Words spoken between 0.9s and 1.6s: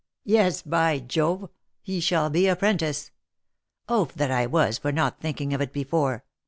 Jove!